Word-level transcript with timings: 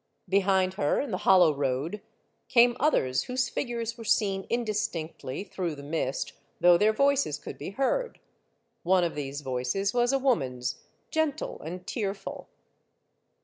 Behind 0.27 0.73
her, 0.73 0.99
in 0.99 1.11
the 1.11 1.19
hollow 1.29 1.53
road, 1.53 2.01
came 2.49 2.75
others 2.79 3.25
whose 3.25 3.49
figures 3.49 3.99
were 3.99 4.03
seen 4.03 4.47
indistinctly 4.49 5.43
through 5.43 5.75
the 5.75 5.83
mist, 5.83 6.33
though 6.59 6.75
their 6.75 6.91
voices 6.91 7.37
could 7.37 7.59
be 7.59 7.69
heard. 7.69 8.19
One 8.81 9.03
of 9.03 9.13
these 9.13 9.41
voices 9.41 9.93
was 9.93 10.11
a 10.11 10.17
woman's, 10.17 10.81
gentle 11.11 11.61
and 11.61 11.85
tearful. 11.85 12.47